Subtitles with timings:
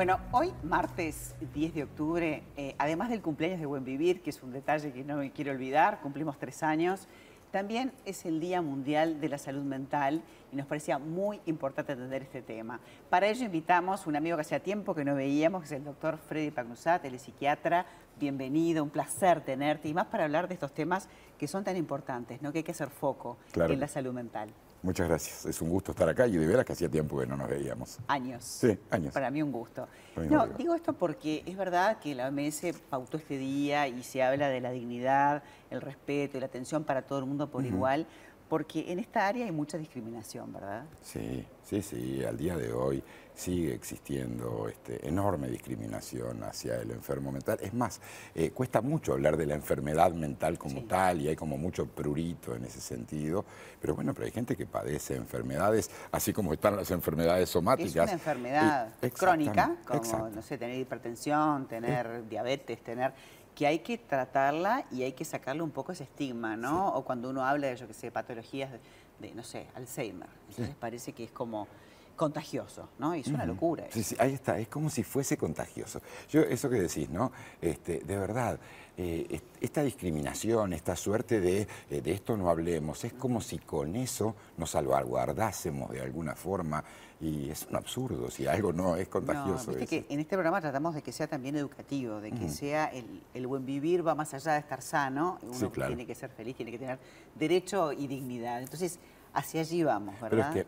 [0.00, 4.42] Bueno, hoy, martes 10 de octubre, eh, además del cumpleaños de Buen Vivir, que es
[4.42, 7.06] un detalle que no me quiero olvidar, cumplimos tres años,
[7.50, 12.22] también es el Día Mundial de la Salud Mental y nos parecía muy importante atender
[12.22, 12.80] este tema.
[13.10, 15.84] Para ello invitamos a un amigo que hacía tiempo que no veíamos, que es el
[15.84, 17.84] doctor Freddy Pagnusat, es psiquiatra.
[18.18, 22.40] Bienvenido, un placer tenerte y más para hablar de estos temas que son tan importantes,
[22.40, 22.52] ¿no?
[22.52, 24.48] que hay que hacer foco en la salud mental.
[24.82, 25.44] Muchas gracias.
[25.44, 27.98] Es un gusto estar acá y de veras que hacía tiempo que no nos veíamos.
[28.08, 28.42] Años.
[28.44, 29.12] Sí, años.
[29.12, 29.86] Para mí un gusto.
[30.16, 34.48] No, digo esto porque es verdad que la OMS pautó este día y se habla
[34.48, 38.06] de la dignidad, el respeto y la atención para todo el mundo por igual,
[38.50, 40.84] porque en esta área hay mucha discriminación, ¿verdad?
[41.02, 42.24] Sí, sí, sí.
[42.24, 43.00] Al día de hoy
[43.32, 47.58] sigue existiendo este, enorme discriminación hacia el enfermo mental.
[47.62, 48.00] Es más,
[48.34, 52.56] eh, cuesta mucho hablar de la enfermedad mental como tal y hay como mucho prurito
[52.56, 53.44] en ese sentido.
[53.80, 57.94] Pero bueno, pero hay gente que padece enfermedades, así como están las enfermedades somáticas.
[57.94, 63.12] Es una enfermedad crónica, como, no sé, tener hipertensión, tener diabetes, tener
[63.54, 66.88] que hay que tratarla y hay que sacarle un poco ese estigma, ¿no?
[66.94, 68.70] O cuando uno habla de, yo que sé, patologías
[69.18, 70.28] de, no sé, Alzheimer.
[70.48, 71.68] Entonces parece que es como
[72.16, 73.14] contagioso, ¿no?
[73.14, 73.86] Y es una locura.
[73.88, 76.02] Sí, sí, ahí está, es como si fuese contagioso.
[76.28, 77.32] Yo, eso que decís, ¿no?
[77.62, 78.60] Este, de verdad,
[78.98, 83.96] eh, esta discriminación, esta suerte de eh, de esto no hablemos, es como si con
[83.96, 86.84] eso nos salvaguardásemos de alguna forma
[87.20, 89.72] y es un absurdo si algo no es contagioso.
[89.72, 92.90] No, viste que en este programa tratamos de que sea también educativo, de que sea
[93.34, 96.72] el, buen vivir va más allá de estar sano, uno tiene que ser feliz, tiene
[96.72, 96.98] que tener
[97.34, 98.62] derecho y dignidad.
[98.62, 98.98] Entonces,
[99.34, 100.50] hacia allí vamos, ¿verdad?
[100.52, 100.66] Pero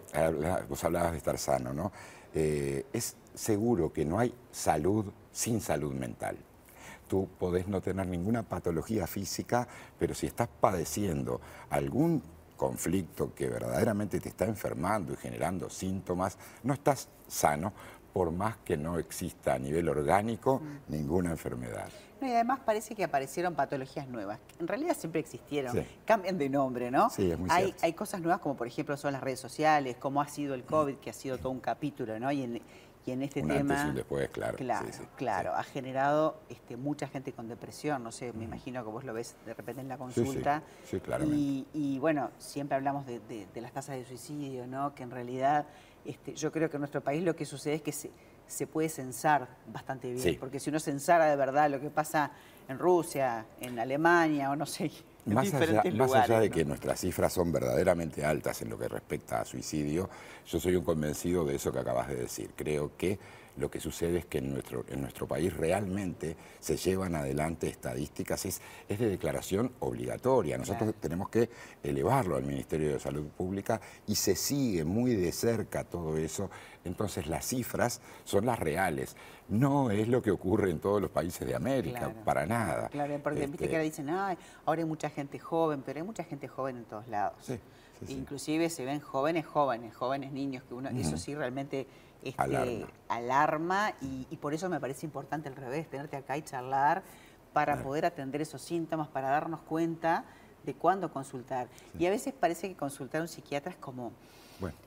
[0.50, 1.90] es que vos hablabas de estar sano, ¿no?
[2.34, 6.36] Eh, es seguro que no hay salud sin salud mental
[7.08, 12.22] tú podés no tener ninguna patología física, pero si estás padeciendo algún
[12.62, 17.72] conflicto que verdaderamente te está enfermando y generando síntomas, no estás sano
[18.12, 20.92] por más que no exista a nivel orgánico mm.
[20.92, 21.88] ninguna enfermedad.
[22.20, 24.38] y además parece que aparecieron patologías nuevas.
[24.60, 27.10] En realidad siempre existieron, cambian de nombre, ¿no?
[27.10, 30.22] Sí, es muy hay, hay cosas nuevas como por ejemplo son las redes sociales, como
[30.22, 32.30] ha sido el COVID, que ha sido todo un capítulo, ¿no?
[32.30, 32.62] Y en,
[33.04, 33.80] y en este tema.
[33.80, 34.56] Antes después, claro.
[34.56, 34.86] Claro,
[35.16, 35.54] claro.
[35.54, 38.02] Ha generado este, mucha gente con depresión.
[38.02, 40.62] No sé, me imagino que vos lo ves de repente en la consulta.
[40.84, 41.36] Sí, claramente.
[41.36, 44.94] Y, y, bueno, siempre hablamos de, las tasas de suicidio, ¿no?
[44.94, 45.66] Que en realidad
[46.04, 48.10] este, yo creo que en nuestro país lo que sucede es que se,
[48.46, 50.36] se puede censar bastante bien.
[50.38, 52.30] Porque si uno censara de verdad lo que pasa
[52.68, 54.90] en Rusia, en Alemania o no sé
[55.26, 59.40] más allá, más allá, de que nuestras cifras son verdaderamente altas en lo que respecta
[59.40, 60.08] a suicidio,
[60.46, 62.50] yo soy un convencido de eso que acabas de decir.
[62.56, 63.18] Creo que
[63.56, 68.46] lo que sucede es que en nuestro, en nuestro país realmente se llevan adelante estadísticas,
[68.46, 70.56] es, es de declaración obligatoria.
[70.58, 71.50] Nosotros tenemos que
[71.82, 76.50] elevarlo al Ministerio de Salud Pública y se sigue muy de cerca todo eso.
[76.84, 79.16] Entonces las cifras son las reales.
[79.48, 82.88] No es lo que ocurre en todos los países de América, para nada.
[82.88, 86.06] Claro, porque viste que este ahora dicen, Ay, ahora hay mucha gente joven, pero hay
[86.06, 87.34] mucha gente joven en todos lados.
[87.42, 87.58] Sí,
[88.08, 91.86] Inclusive se ven jóvenes, jóvenes, jóvenes niños, que uno, eso sí realmente
[92.22, 97.02] este, alarma, y, por eso me parece importante al revés, tenerte acá y charlar
[97.52, 100.24] para poder atender esos síntomas, para darnos cuenta
[100.64, 101.68] de cuándo consultar.
[101.98, 104.12] Y a veces parece que consultar a un psiquiatra es como...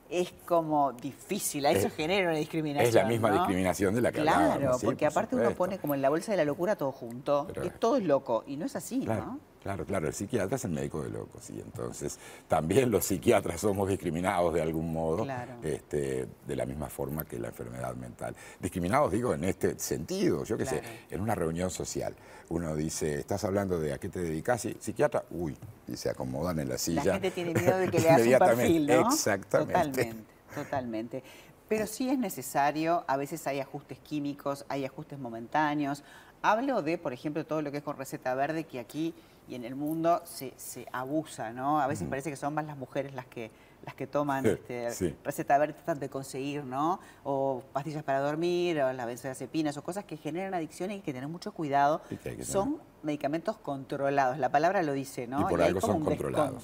[0.08, 2.88] Es como difícil, a eso genera una discriminación.
[2.88, 6.08] Es la misma discriminación de la que Claro, porque aparte uno pone como en la
[6.08, 7.46] bolsa de la locura todo junto,
[7.78, 9.38] todo es loco, y no es así, ¿no?
[9.66, 13.88] Claro, claro, el psiquiatra es el médico de locos y entonces también los psiquiatras somos
[13.88, 15.26] discriminados de algún modo,
[15.60, 18.36] este, de la misma forma que la enfermedad mental.
[18.60, 22.14] Discriminados, digo, en este sentido, yo qué sé, en una reunión social,
[22.48, 24.64] uno dice, ¿estás hablando de a qué te dedicas?
[24.66, 25.56] Y, psiquiatra, uy,
[25.88, 27.02] y se acomodan en la silla.
[27.04, 29.08] La gente tiene miedo de que le hagas un perfil, ¿no?
[29.08, 29.74] Exactamente.
[29.74, 30.24] Totalmente,
[30.54, 31.22] totalmente.
[31.68, 36.04] Pero sí es necesario, a veces hay ajustes químicos, hay ajustes momentáneos.
[36.42, 39.14] Hablo de, por ejemplo, todo lo que es con receta verde, que aquí
[39.48, 41.80] y en el mundo se, se abusa, ¿no?
[41.80, 43.50] A veces parece que son más las mujeres las que
[43.84, 47.00] las que toman este, receta verde tratan de conseguir, ¿no?
[47.24, 51.12] O pastillas para dormir, o las benzodiazepinas, o cosas que generan adicción y hay que
[51.12, 52.02] tener mucho cuidado.
[52.42, 55.42] son medicamentos controlados, la palabra lo dice, ¿no?
[55.42, 56.62] Y por algo son controlados.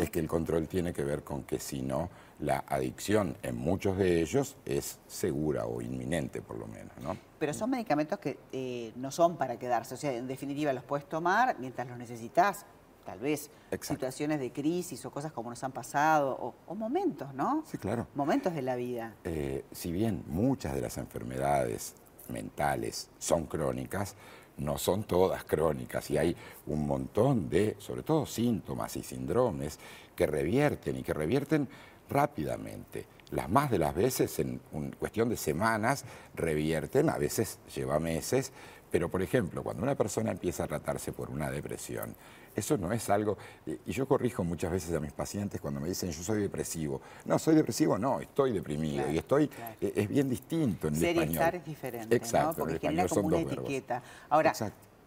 [0.00, 2.08] Es que el control tiene que ver con que si no,
[2.40, 7.16] la adicción en muchos de ellos es segura o inminente por lo menos, ¿no?
[7.38, 11.08] Pero son medicamentos que eh, no son para quedarse, o sea, en definitiva los puedes
[11.08, 12.64] tomar mientras los necesitas,
[13.04, 13.50] tal vez
[13.80, 17.64] situaciones de crisis o cosas como nos han pasado, o, momentos, ¿no?
[17.66, 18.06] Sí, claro.
[18.14, 19.14] Momentos de la vida.
[19.24, 21.94] Eh, si bien muchas de las enfermedades
[22.28, 24.14] mentales son crónicas,
[24.58, 29.78] no son todas crónicas y hay un montón de, sobre todo, síntomas y síndromes
[30.14, 31.68] que revierten y que revierten
[32.08, 33.06] rápidamente.
[33.30, 34.60] Las más de las veces, en
[34.98, 36.04] cuestión de semanas,
[36.34, 38.52] revierten, a veces lleva meses,
[38.92, 42.14] pero por ejemplo, cuando una persona empieza a tratarse por una depresión,
[42.54, 46.10] eso no es algo, y yo corrijo muchas veces a mis pacientes cuando me dicen
[46.10, 47.00] yo soy depresivo.
[47.24, 49.10] No, soy depresivo, no, estoy deprimido.
[49.10, 49.48] y estoy,
[49.80, 51.30] e, es bien distinto en el Ser español.
[51.30, 54.02] y estar es diferente, Exacto, Porque genera como una etiqueta.
[54.28, 54.52] Ahora,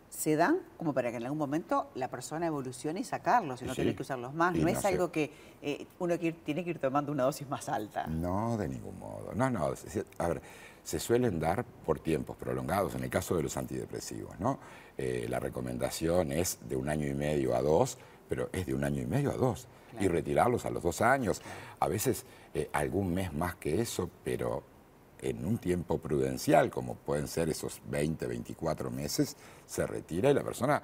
[0.09, 3.75] se dan como para que en algún momento la persona evolucione y sacarlos y no
[3.75, 4.55] tener que usarlos más.
[4.55, 5.29] no, es algo que
[5.61, 8.07] eh, uno tiene que ir tomando una dosis más alta.
[8.07, 9.31] No, de ningún modo.
[9.35, 9.71] No, no.
[10.17, 10.41] A ver,
[10.85, 14.59] se suelen dar por tiempos prolongados, en el caso de los antidepresivos, ¿no?
[14.97, 17.97] Eh, la recomendación es de un año y medio a dos,
[18.29, 19.67] pero es de un año y medio a dos.
[19.99, 21.41] Y retirarlos a los dos años,
[21.79, 24.63] a veces eh, algún mes más que eso, pero
[25.21, 29.35] en un tiempo prudencial, como pueden ser esos 20, 24 meses,
[29.65, 30.83] se retira y la persona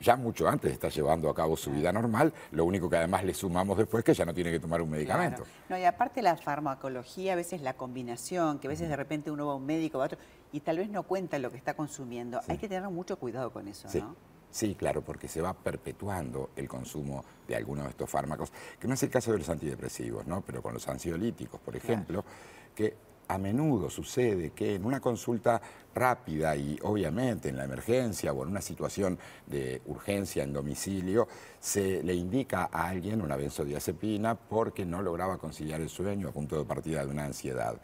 [0.00, 3.34] ya mucho antes está llevando a cabo su vida normal, lo único que además le
[3.34, 5.44] sumamos después es que ya no tiene que tomar un medicamento.
[5.68, 9.46] No, y aparte la farmacología, a veces la combinación, que a veces de repente uno
[9.46, 10.18] va a un médico, va a otro,
[10.52, 12.40] y tal vez no cuenta lo que está consumiendo.
[12.48, 14.16] Hay que tener mucho cuidado con eso, ¿no?
[14.50, 18.94] Sí, claro, porque se va perpetuando el consumo de algunos de estos fármacos, que no
[18.94, 20.42] es el caso de los antidepresivos, ¿no?
[20.42, 22.24] Pero con los ansiolíticos, por ejemplo,
[22.72, 22.94] que
[23.28, 25.60] a menudo sucede que en una consulta
[25.94, 31.28] rápida y obviamente en la emergencia o en una situación de urgencia en domicilio,
[31.60, 36.58] se le indica a alguien una benzodiazepina porque no lograba conciliar el sueño a punto
[36.58, 37.80] de partida de una ansiedad.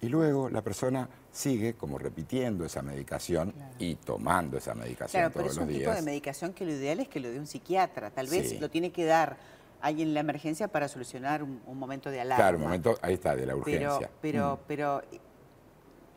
[0.00, 5.56] Y luego la persona sigue como repitiendo esa medicación y tomando esa medicación claro, todos
[5.56, 5.68] los días.
[5.68, 8.10] es un tipo de medicación que lo ideal es que lo dé un psiquiatra.
[8.10, 9.36] Tal vez lo tiene que dar
[9.82, 12.42] alguien en la emergencia para solucionar un, momento de alarma.
[12.42, 14.08] Claro, un momento, ahí está, de la urgencia.
[14.20, 14.58] Pero, mm.
[14.66, 15.02] pero,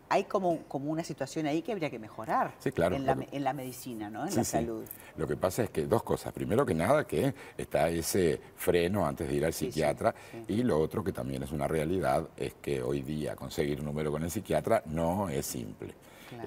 [0.07, 4.09] hay como, como una situación ahí que habría que mejorar en, la, en, la, medicina,
[4.09, 4.27] ¿no?
[4.27, 4.85] en la salud.
[5.17, 6.31] Lo que pasa es que dos cosas.
[6.31, 10.13] Primero que nada, que está ese freno antes de ir al psiquiatra.
[10.47, 14.11] Y lo otro que también es una realidad es que hoy día conseguir un número
[14.11, 15.95] con el psiquiatra no es simple.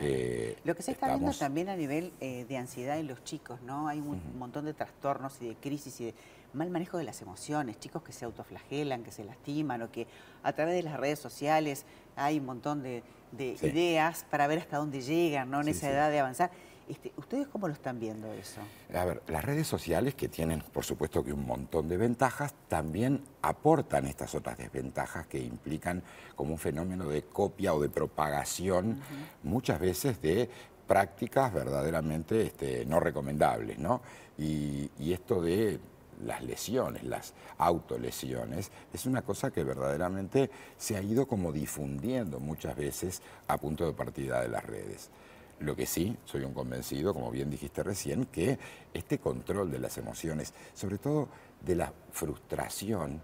[0.01, 3.61] Eh, lo que se está viendo también a nivel eh, de ansiedad en los chicos,
[3.63, 3.89] ¿no?
[3.89, 6.15] Hay un montón de trastornos y de crisis y de
[6.53, 10.07] mal manejo de las emociones, chicos que se autoflagelan, que se lastiman o que
[10.43, 11.85] a través de las redes sociales
[12.17, 13.03] hay un montón de,
[13.39, 15.61] ideas para ver hasta dónde llegan, ¿no?
[15.61, 16.51] En esa edad de avanzar.
[16.88, 18.62] Este, ¿Ustedes cómo lo están viendo eso?
[18.94, 23.23] A ver, las redes sociales, que tienen por supuesto que un montón de ventajas, también
[23.43, 26.02] aportan estas otras desventajas que implican
[26.35, 29.00] como un fenómeno de copia o de propagación,
[29.43, 30.49] muchas veces de
[30.87, 34.00] prácticas verdaderamente este, no recomendables, ¿no?
[34.38, 35.81] y esto de
[36.25, 42.76] las lesiones, las autolesiones, es una cosa que verdaderamente se ha ido como difundiendo muchas
[42.76, 45.11] veces a punto de partida de las redes.
[45.60, 48.58] Lo que sí, soy un convencido, como bien dijiste recién, que
[48.94, 51.28] este control de las emociones, sobre todo
[51.60, 53.20] de la frustración,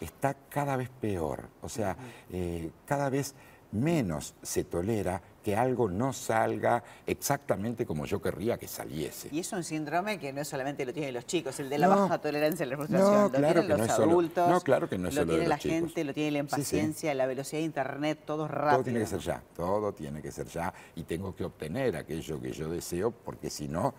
[0.00, 1.48] está cada vez peor.
[1.60, 1.96] O sea,
[2.30, 3.34] eh, cada vez
[3.72, 9.28] menos se tolera que algo no salga exactamente como yo querría que saliese.
[9.32, 12.18] Y es un síndrome que no solamente lo tienen los chicos, el de la baja
[12.18, 15.48] tolerancia a la frustración, lo tienen los adultos, no, claro que no es lo tiene
[15.48, 18.72] la gente, lo tiene la impaciencia, la velocidad de internet, todo rápido.
[18.72, 22.40] Todo tiene que ser ya, todo tiene que ser ya y tengo que obtener aquello
[22.40, 23.94] que yo deseo porque si no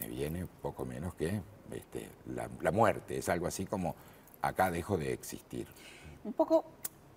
[0.00, 1.42] me viene poco menos que
[1.72, 3.94] este, la, la muerte, es algo así como
[4.40, 5.66] acá dejo de existir.
[6.24, 6.64] Un poco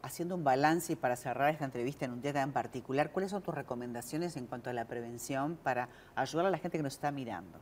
[0.08, 3.44] haciendo un balance y para cerrar esta entrevista en un día tan particular, ¿cuáles son
[3.44, 7.12] tus recomendaciones en cuanto a la prevención para ayudar a la gente que nos está
[7.12, 7.60] mirando?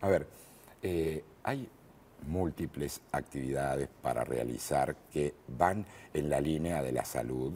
[0.00, 0.26] A ver,
[0.82, 1.68] eh, hay
[2.26, 7.52] múltiples actividades para realizar que van en la línea de la salud.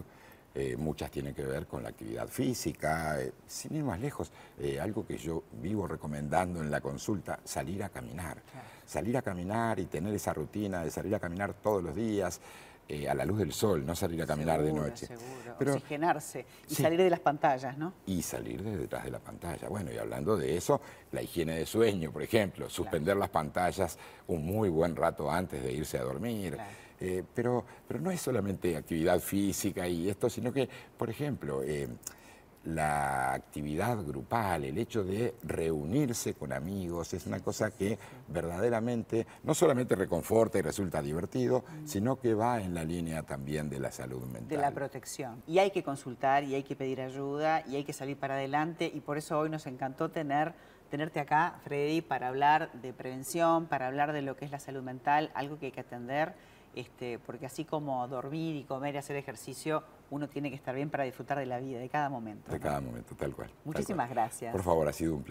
[0.54, 4.32] Eh, muchas tienen que ver con la actividad física, eh, sin ir más lejos,
[4.80, 8.38] algo que yo vivo recomendando en la consulta, salir a caminar.
[8.86, 12.40] Salir a caminar y tener esa rutina de salir a caminar todos los días,
[12.88, 15.06] eh, a la luz del sol, no salir a caminar de noche.
[15.06, 15.56] Seguro.
[15.58, 17.94] Pero, Oxigenarse y salir de las pantallas, ¿no?
[18.06, 19.68] Y salir de detrás de la pantalla.
[19.68, 24.46] Bueno, y hablando de eso, la higiene de sueño, por ejemplo, suspender las pantallas un
[24.46, 26.56] muy buen rato antes de irse a dormir.
[27.00, 31.88] Eh, pero, pero no es solamente actividad física y esto, sino que, por ejemplo, eh,
[32.66, 39.54] la actividad grupal, el hecho de reunirse con amigos, es una cosa que verdaderamente no
[39.54, 44.22] solamente reconforta y resulta divertido, sino que va en la línea también de la salud
[44.24, 44.48] mental.
[44.48, 45.42] De la protección.
[45.46, 48.90] Y hay que consultar y hay que pedir ayuda y hay que salir para adelante
[48.92, 50.54] y por eso hoy nos encantó tener
[50.90, 54.82] tenerte acá, Freddy, para hablar de prevención, para hablar de lo que es la salud
[54.82, 56.34] mental, algo que hay que atender
[56.76, 60.90] este, porque así como dormir y comer y hacer ejercicio, uno tiene que estar bien
[60.90, 62.52] para disfrutar de la vida, de cada momento.
[62.52, 63.50] De cada momento, tal cual.
[63.64, 64.52] Muchísimas gracias.
[64.52, 65.24] Por favor, ha sido un placer.